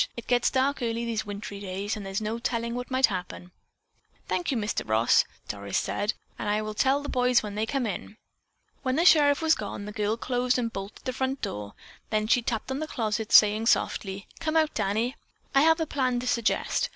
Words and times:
It 0.17 0.25
gets 0.25 0.49
dark 0.49 0.81
early 0.81 1.05
these 1.05 1.27
wintry 1.27 1.59
days 1.59 1.95
and 1.95 2.03
there's 2.03 2.19
no 2.19 2.39
telling 2.39 2.73
what 2.73 2.89
might 2.89 3.05
happen." 3.05 3.51
"Thank 4.27 4.49
you, 4.49 4.57
Mr. 4.57 4.81
Ross." 4.89 5.25
Doris 5.47 5.77
said, 5.77 6.15
"I 6.39 6.59
will 6.63 6.73
tell 6.73 7.03
the 7.03 7.07
boys 7.07 7.43
when 7.43 7.53
they 7.53 7.67
come 7.67 7.85
in." 7.85 8.17
When 8.81 8.95
the 8.95 9.05
sheriff 9.05 9.43
was 9.43 9.53
gone, 9.53 9.85
the 9.85 9.91
girl 9.91 10.17
closed 10.17 10.57
and 10.57 10.73
bolted 10.73 11.05
the 11.05 11.13
front 11.13 11.43
door, 11.43 11.75
then 12.09 12.25
she 12.25 12.41
tapped 12.41 12.71
on 12.71 12.79
the 12.79 12.87
closet, 12.87 13.31
saying 13.31 13.67
softly: 13.67 14.27
"Come 14.39 14.57
out, 14.57 14.73
Danny. 14.73 15.17
I 15.53 15.61
have 15.61 15.79
a 15.79 15.85
plan 15.85 16.19
to 16.21 16.25
suggest. 16.27 16.89